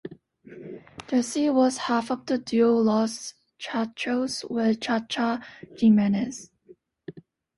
[1.09, 6.49] Jessy was half of the duo Los Chachos with Cha Cha Jimenez.